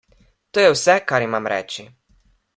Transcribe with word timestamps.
To 0.53 0.57
je 0.63 0.69
vse, 0.75 0.95
kar 1.11 1.27
imam 1.27 1.49
reči. 1.55 1.87